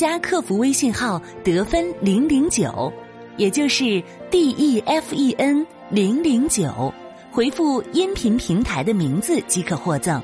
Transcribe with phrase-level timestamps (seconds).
[0.00, 2.90] 加客服微信号得分零零九，
[3.36, 6.90] 也就是 D E F E N 零零九，
[7.30, 10.18] 回复音频平台的名字即可获赠。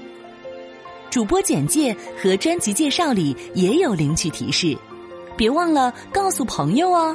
[1.10, 4.74] 主播简介和专辑介绍里也有领取提示，
[5.37, 7.15] 别忘了告诉朋友哦。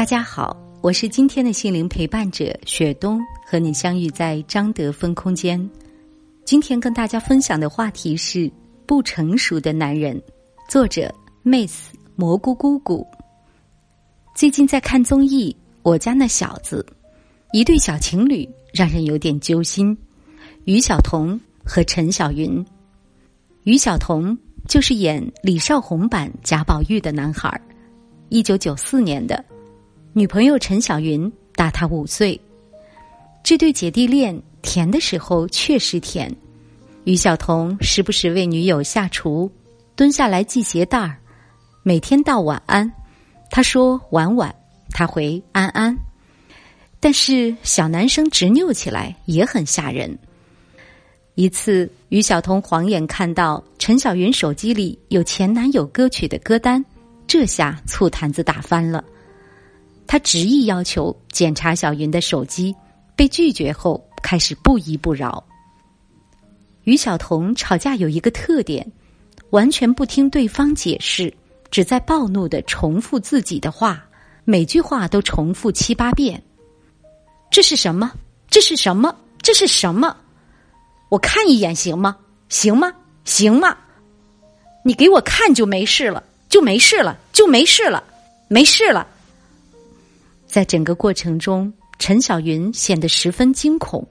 [0.00, 5.68] 大家好，我是今天的心灵陪伴者雪冬，和你相遇在张德芬空间。
[6.42, 8.50] 今天跟大家分享的话题是
[8.86, 10.18] 不成熟的男人，
[10.70, 13.06] 作者 Miss 蘑菇姑姑。
[14.34, 16.82] 最近在看综艺《我家那小子》，
[17.52, 19.94] 一对小情侣让人有点揪心，
[20.64, 22.64] 于晓彤和陈小云。
[23.64, 24.34] 于晓彤
[24.66, 27.60] 就是演李少红版贾宝玉的男孩，
[28.30, 29.44] 一九九四年的。
[30.12, 32.38] 女朋友陈小云大他五岁，
[33.44, 36.34] 这对姐弟恋甜的时候确实甜。
[37.04, 39.48] 于晓彤时不时为女友下厨，
[39.94, 41.16] 蹲下来系鞋带儿，
[41.84, 42.90] 每天道晚安。
[43.52, 44.52] 他说晚晚，
[44.90, 45.96] 他回安安。
[46.98, 50.18] 但是小男生执拗起来也很吓人。
[51.36, 56.84] 一次，于晓彤晃眼看到陈小云手机里有前男友歌曲的歌单，
[57.28, 59.04] 这下醋坛子打翻了。
[60.10, 62.74] 他执意要求检查小云的手机，
[63.14, 65.40] 被拒绝后开始不依不饶。
[66.82, 68.84] 于晓彤吵架有一个特点，
[69.50, 71.32] 完全不听对方解释，
[71.70, 74.04] 只在暴怒的重复自己的话，
[74.44, 76.42] 每句话都重复七八遍。
[77.48, 78.10] 这是什么？
[78.48, 79.14] 这是什么？
[79.40, 80.16] 这是什么？
[81.08, 82.16] 我看一眼行吗？
[82.48, 82.92] 行吗？
[83.24, 83.78] 行吗？
[84.84, 88.02] 你给我看就没事了，就没事了，就没事了，
[88.48, 89.06] 没事了。
[90.50, 94.04] 在整个过程中，陈小云显得十分惊恐。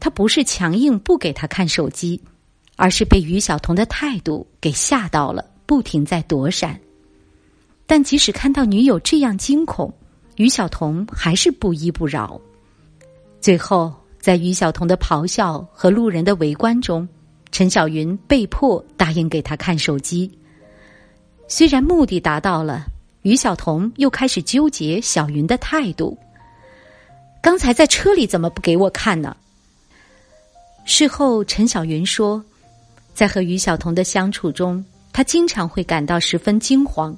[0.00, 2.20] 他不是强硬不给他看手机，
[2.74, 6.78] 而是被于晓彤的态度给吓到了，不停在躲闪。
[7.86, 9.92] 但即使看到女友这样惊恐，
[10.34, 12.40] 于晓彤还是不依不饶。
[13.40, 17.08] 最后，在于晓彤的咆哮和路人的围观中，
[17.52, 20.28] 陈小云被迫答应给他看手机。
[21.46, 22.84] 虽然目的达到了。
[23.22, 26.16] 于晓彤又开始纠结小云的态度。
[27.40, 29.36] 刚才在车里怎么不给我看呢？
[30.84, 32.42] 事后，陈小云说，
[33.14, 37.16] 在和于晓彤的相处中，她经常会感到十分惊慌，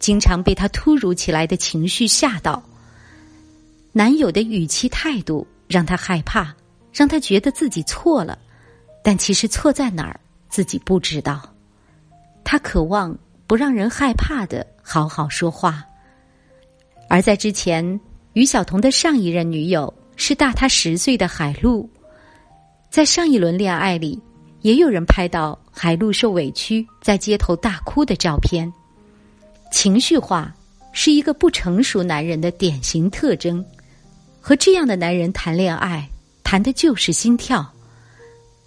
[0.00, 2.62] 经常被他突如其来的情绪吓到。
[3.92, 6.54] 男友的语气态度让她害怕，
[6.92, 8.38] 让她觉得自己错了，
[9.02, 11.40] 但其实错在哪儿，自己不知道。
[12.44, 13.16] 她渴望
[13.46, 14.66] 不让人害怕的。
[14.82, 15.84] 好好说话。
[17.08, 18.00] 而在之前，
[18.34, 21.88] 于晓彤的上一任女友是大他十岁的海璐，
[22.90, 24.20] 在上一轮恋爱里，
[24.60, 28.72] 也有人拍到海璐受委屈在街头大哭的照片。
[29.72, 30.54] 情绪化
[30.92, 33.64] 是一个不成熟男人的典型特征，
[34.40, 36.08] 和这样的男人谈恋爱，
[36.44, 37.68] 谈的就是心跳。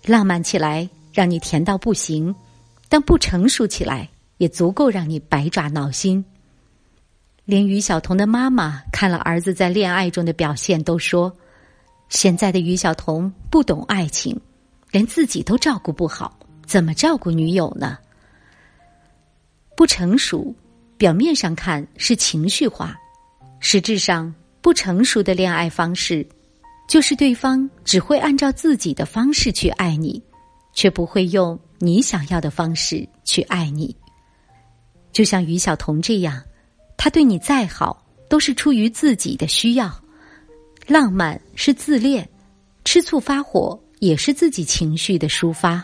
[0.05, 2.33] 浪漫起来让你甜到不行，
[2.87, 4.07] 但不成熟起来。
[4.39, 6.25] 也足够让你百爪挠心。
[7.45, 11.31] 连于晓彤的妈妈看了儿子在恋爱中的表现，都说：
[12.07, 14.39] 现在的于晓彤不懂爱情，
[14.91, 17.97] 连自己都照顾不好，怎么照顾女友呢？
[19.75, 20.53] 不成熟，
[20.97, 22.95] 表面上看是情绪化，
[23.59, 26.25] 实质上不成熟的恋爱方式，
[26.87, 30.21] 就是对方只会按照自己的方式去爱你，
[30.73, 33.95] 却不会用你想要的方式去爱你。
[35.11, 36.41] 就像于晓彤这样，
[36.97, 39.91] 他对你再好，都是出于自己的需要。
[40.87, 42.27] 浪漫是自恋，
[42.83, 45.83] 吃醋发火也是自己情绪的抒发。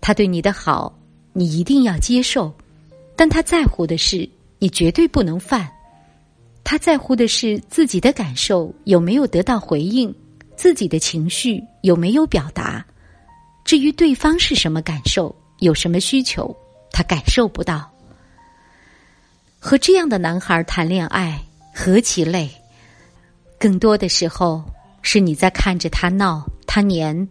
[0.00, 0.96] 他对你的好，
[1.32, 2.52] 你一定要接受，
[3.14, 5.68] 但他在乎的是你绝对不能犯。
[6.64, 10.12] 他在乎的是自己的感受有没有得到回应，
[10.56, 12.84] 自己的情绪有没有表达。
[13.64, 16.54] 至于对方是什么感受，有什么需求，
[16.90, 17.88] 他感受不到。
[19.58, 21.42] 和这样的男孩谈恋爱，
[21.74, 22.48] 何其累！
[23.58, 24.62] 更多的时候，
[25.02, 27.26] 是你在看着他闹，他黏，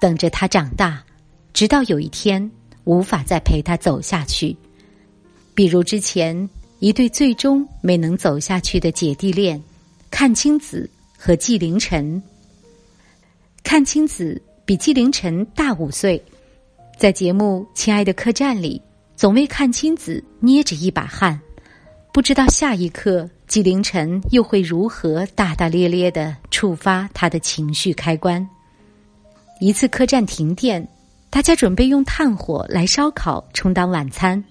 [0.00, 1.04] 等着他长大，
[1.52, 2.50] 直到有一天
[2.84, 4.56] 无法再陪他走下去。
[5.54, 6.48] 比如之前
[6.78, 9.62] 一对最终没能走下去的姐弟恋，
[10.10, 12.22] 阚清子和纪凌尘。
[13.64, 16.22] 阚清子比纪凌尘大五岁，
[16.96, 18.80] 在节目《亲爱的客栈》里，
[19.16, 21.40] 总为阚清子捏着一把汗，
[22.16, 23.28] 不知道下一刻。
[23.46, 28.48] 纪凌尘又会如何大大咧咧的触发他的情绪开关？
[29.60, 30.88] 一次客栈停电，
[31.28, 34.42] 大家准备用炭火来烧烤充当晚餐。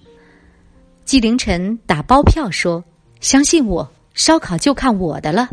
[1.04, 2.82] 纪凌尘打包票说
[3.18, 5.48] ：“相信我，烧烤就看我的了。”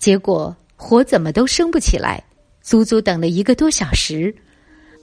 [0.00, 2.20] 结果火怎么都升不起来，
[2.60, 4.34] 足足等了一个多小时。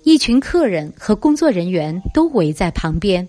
[0.03, 3.25] 一群客人和工作人员都围在旁边。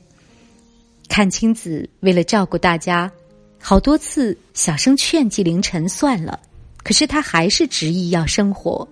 [1.09, 3.11] 阚清子为了照顾大家。
[3.59, 6.39] 好多次小声劝纪凌尘算了，
[6.85, 8.87] 可是他还是执意要生活。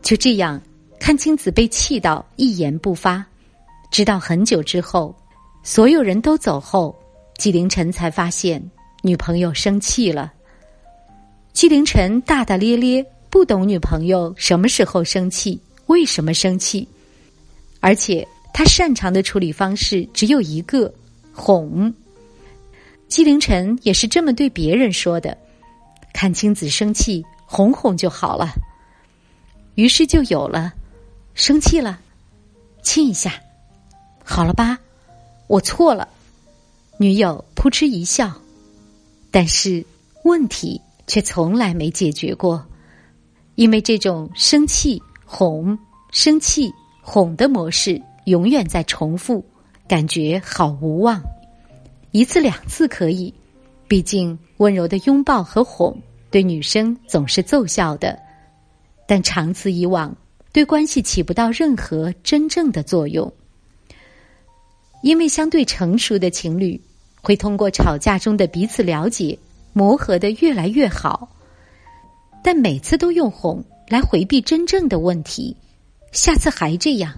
[0.00, 0.60] 就这样，
[0.98, 3.24] 阚清子被气到一言不发，
[3.90, 5.14] 直到很久之后，
[5.62, 6.96] 所有人都走后，
[7.36, 8.62] 纪凌尘才发现
[9.02, 10.32] 女朋友生气了。
[11.52, 16.88] 纪凌尘大大咧咧，不懂女朋友什么时候生气，为什么生气，
[17.80, 20.92] 而且他擅长的处理方式只有一个：
[21.32, 21.92] 哄。
[23.08, 25.36] 纪凌尘也是这么对别人说的
[26.14, 28.54] ：“看青子生气，哄哄就好了。”
[29.76, 30.72] 于是就有了，
[31.34, 31.98] 生气了，
[32.82, 33.34] 亲一下，
[34.24, 34.78] 好了吧？
[35.46, 36.08] 我错了。
[36.98, 38.32] 女友扑哧一笑，
[39.30, 39.84] 但是
[40.24, 42.64] 问题却从来没解决过，
[43.56, 45.76] 因为这种生气哄、
[46.10, 49.44] 生气哄的模式永远在重复，
[49.92, 51.22] 感觉好无望。
[52.12, 53.30] 一次两次可以，
[53.86, 55.94] 毕竟温柔的拥抱和哄
[56.30, 58.18] 对女生总是奏效的，
[59.06, 60.16] 但长此以往，
[60.50, 63.30] 对关系起不到任何真正的作用。
[65.02, 66.80] 因为相对成熟的情侣
[67.20, 69.38] 会通过吵架中的彼此了解，
[69.74, 71.28] 磨合的越来越好，
[72.42, 75.54] 但每次都用哄来回避真正的问题，
[76.12, 77.12] 下次还这样，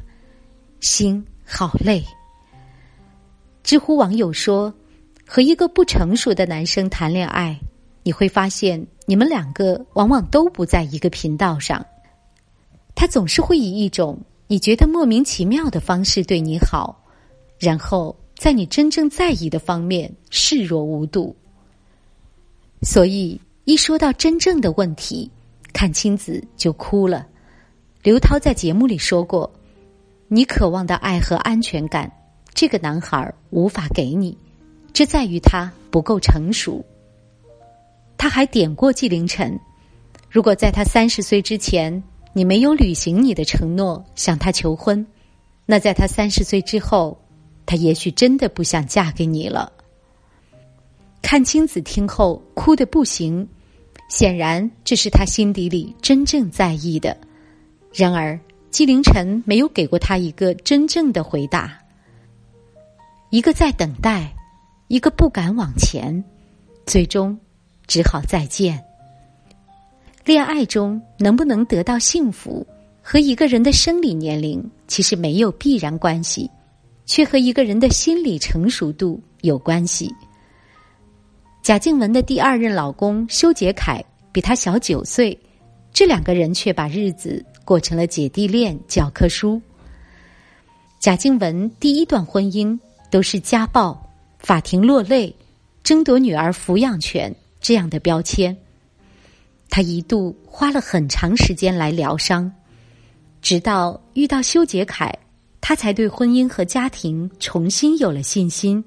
[0.81, 2.03] 心好累。
[3.65, 4.73] 知乎网友说。
[5.27, 7.59] 和一个不成熟的男生谈恋爱，
[8.03, 11.85] 你会发现你们两个往往都不在一个频道上。
[12.95, 17.03] 他总是会以一种你觉得莫名其妙的方式对你好，
[17.59, 21.35] 然后在你真正在意的方面视若无睹。
[22.83, 25.29] 所以一说到真正的问题，
[25.73, 27.27] 阚清子就哭了。
[28.03, 29.51] 刘涛在节目里说过
[30.29, 32.13] ：“你渴望的爱和安全感，
[32.55, 34.37] 这个男孩无法给你。”
[34.95, 36.85] 这在于他不够成熟。
[38.17, 39.59] 他还点过纪凌尘，
[40.31, 42.01] 如果在他三十岁之前，
[42.33, 45.05] 你没有履行你的承诺向他求婚，
[45.67, 47.21] 那在他三十岁之后，
[47.67, 49.73] 他也许真的不想嫁给你了。
[51.23, 53.49] 阚清子听后哭得不行，
[54.09, 57.17] 显然这是他心底里真正在意的。
[57.93, 58.39] 然而
[58.71, 61.77] 纪凌尘没有给过他一个真正的回答，
[63.31, 64.33] 一个在等待。
[64.89, 66.23] 一个不敢往前，
[66.85, 67.37] 最终
[67.87, 68.79] 只好再见。
[70.27, 72.65] 恋爱中能不能得到幸福，
[73.03, 76.49] 和一个人的生理年龄其实没有必然关系，
[77.07, 80.15] 却和一个人的心理成熟度有关系。
[81.63, 85.37] 贾静雯的第二任老公修杰楷比她小九岁，
[85.95, 89.61] 这两个人却把日子过成了姐弟恋教科书。
[91.01, 92.79] 贾静雯第一段婚姻
[93.15, 93.97] 都是家暴。
[94.41, 95.33] 法庭落泪，
[95.85, 98.55] 争夺女儿抚养权这样的标签，
[99.71, 102.51] 他一度花了很长时间来疗伤，
[103.41, 105.17] 直到遇到修杰楷，
[105.61, 108.85] 他才对婚姻和家庭重新有了信心，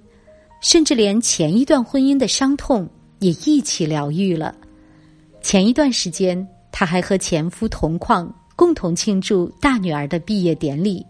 [0.62, 2.86] 甚至连前一段婚姻的伤痛
[3.20, 4.54] 也一起疗愈了。
[5.42, 11.06] 前一段时间，他还和前夫同框，共同庆祝大女儿的毕业典礼。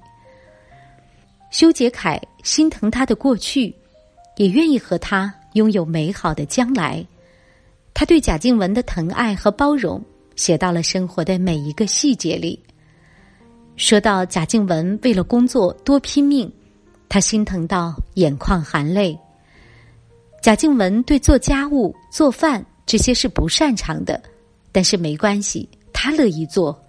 [1.52, 3.74] 修杰楷心疼他的过去。
[4.38, 7.04] 也愿意和他拥有美好的将来。
[7.92, 10.00] 他对贾静雯的疼爱和包容
[10.36, 12.64] 写到了生活的每一个细节里。
[13.78, 16.52] 说到贾静雯为了工作多拼命，
[17.10, 19.18] 他心疼到眼眶含泪。
[20.40, 24.22] 贾静雯对做家务、做饭这些是不擅长的，
[24.72, 26.80] 但是没关系，他乐意做。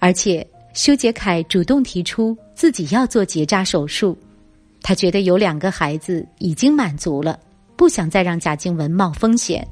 [0.00, 4.16] 而且修杰楷主动提出自己要做结扎手术。
[4.82, 7.38] 他觉得有两个孩子已经满足了，
[7.76, 9.66] 不想再让贾静雯冒风险。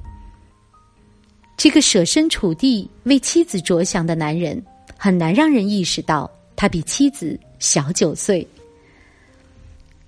[1.56, 4.62] 这个舍身处地为妻子着想的男人，
[4.96, 8.46] 很难让人意识到他比妻子小九岁。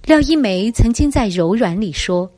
[0.05, 2.31] 廖一梅曾经在《柔软》里说：“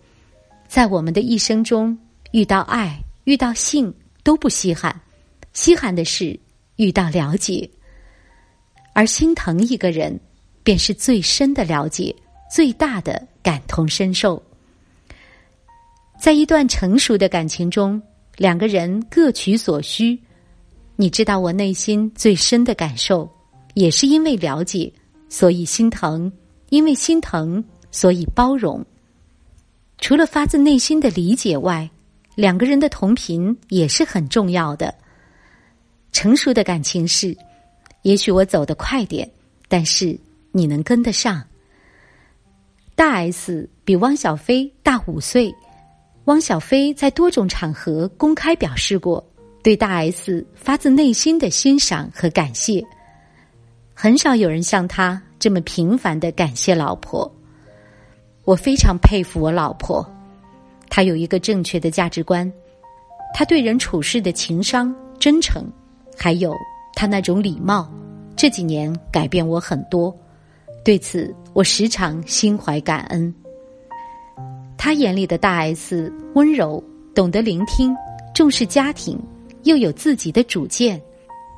[0.69, 1.97] 在我们的一生中，
[2.31, 3.93] 遇到爱、遇到性
[4.23, 4.99] 都不稀罕，
[5.53, 6.39] 稀罕的是
[6.77, 7.69] 遇到了解。
[8.93, 10.19] 而心疼一个人，
[10.63, 12.15] 便是最深的了解，
[12.51, 14.43] 最大的感同身受。
[16.21, 18.01] 在一段成熟的感情中。”
[18.39, 20.19] 两个人各取所需，
[20.97, 23.31] 你知道我内心最深的感受，
[23.75, 24.91] 也是因为了解，
[25.29, 26.33] 所以心疼；
[26.71, 28.83] 因为心疼，所以包容。
[29.99, 31.89] 除了发自内心的理解外，
[32.35, 34.93] 两个人的同频也是很重要的。
[36.11, 37.37] 成熟的感情是，
[38.03, 39.29] 也许我走得快点，
[39.69, 40.19] 但是
[40.51, 41.43] 你能跟得上。
[42.95, 45.53] 大 S 比汪小菲大五岁。
[46.27, 49.25] 汪小菲在多种场合公开表示过
[49.61, 52.81] 对大 S 发自内心的欣赏和感谢，
[53.93, 57.29] 很少有人像他这么频繁的感谢老婆。
[58.45, 60.09] 我非常佩服我老婆，
[60.89, 62.53] 她有一个正确的价值观，
[63.35, 65.65] 她对人处事的情商、真诚，
[66.17, 66.55] 还有
[66.95, 67.91] 他那种礼貌，
[68.37, 70.15] 这几年改变我很多，
[70.85, 73.35] 对此我时常心怀感恩。
[74.77, 76.83] 他眼里的大 S 温柔，
[77.15, 77.95] 懂得聆听，
[78.35, 79.19] 重视家庭，
[79.63, 81.01] 又有自己的主见。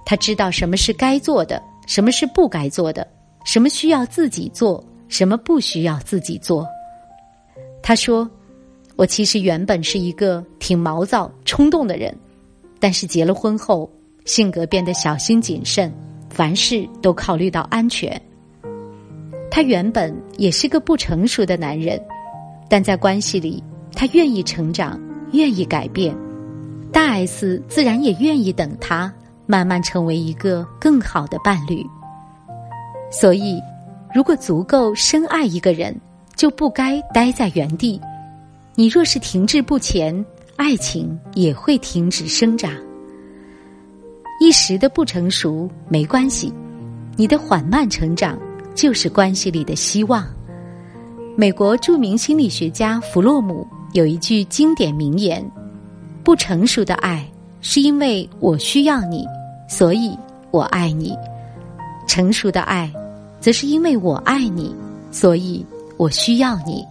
[0.05, 3.07] 他知道什么是该做的，什么是不该做的，
[3.45, 6.67] 什么需要自己做，什么不需要自己做。
[7.83, 8.31] 他说
[8.97, 12.15] ：“我其实原本是一个挺毛躁、冲动的人，
[12.79, 13.91] 但是结了婚后，
[14.25, 15.93] 性格变得小心谨慎，
[16.31, 18.21] 凡事都考虑到安全。
[19.51, 22.01] 他原本也是个不成熟的男人。”
[22.67, 23.63] 但在关系里，
[23.93, 24.99] 他愿意成长，
[25.33, 26.17] 愿意改变，
[26.91, 29.13] 大 S 自然也愿意等他
[29.47, 31.85] 慢慢成为一个更好的伴侣。
[33.13, 33.61] 所以，
[34.15, 35.95] 如果足够深爱一个人，
[36.35, 38.01] 就不该待在原地。
[38.75, 40.25] 你若是停滞不前，
[40.57, 42.73] 爱情也会停止生长。
[44.45, 46.53] 一时的不成熟没关系，
[47.17, 48.39] 你的缓慢成长
[48.75, 50.23] 就是关系里的希望。
[51.35, 55.43] 美国著名心理学家弗洛姆有一句经典名言
[56.23, 57.27] ：“不成熟的爱
[57.63, 59.25] 是因为我需要你，
[59.67, 60.15] 所以
[60.51, 61.15] 我爱你；
[62.07, 62.93] 成熟的爱，
[63.41, 64.77] 则是因为我爱你，
[65.11, 65.65] 所以
[65.97, 66.85] 我需要你。”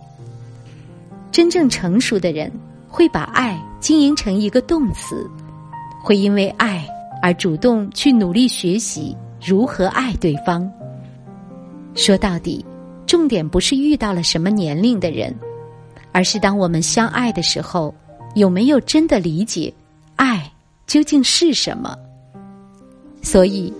[1.32, 2.52] 真正成熟的人
[2.88, 5.30] 会把爱经营成一个动词，
[6.04, 6.84] 会因为爱
[7.24, 10.70] 而主动去努力学习如何爱对方。
[11.96, 12.64] 说到底。
[13.06, 15.36] 重点不是遇到了什么年龄的人，
[16.14, 17.94] 而是当我们相爱的时候，
[18.34, 19.72] 有没有真的理解
[20.16, 20.50] 爱
[20.88, 21.96] 究竟是什么？
[23.22, 23.72] 所以，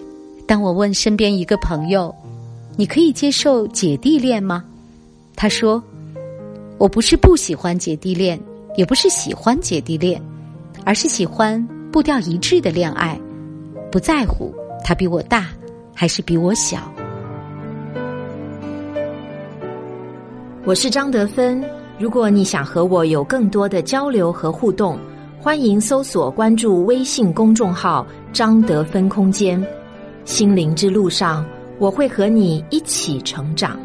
[0.46, 2.14] 当我问身边一个朋友
[2.78, 4.64] ：“你可以接受姐弟恋吗？”
[5.36, 5.82] 他说
[6.78, 8.40] ：“我不是不喜欢姐弟恋，
[8.76, 10.22] 也不是喜欢姐弟恋，
[10.86, 13.20] 而是喜欢步调一致的恋爱，
[13.94, 14.52] 不在乎
[14.84, 15.50] 他比我大
[15.94, 16.92] 还是比我小。”
[20.66, 21.64] 我是张德芬。
[22.00, 24.98] 如果你想和我有更多的交流和互动，
[25.40, 29.64] 欢迎搜索关注微信公众号“张德芬空间”。
[30.26, 31.46] 心灵之路上，
[31.78, 33.80] 我会和你一起成长。